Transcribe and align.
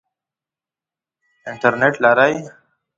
انټرنټ 1.49 1.95
لرئ؟ 2.03 2.33